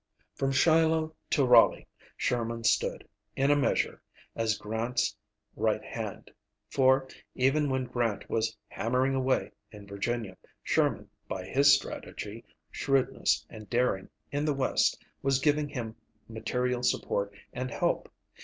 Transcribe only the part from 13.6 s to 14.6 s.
daring in the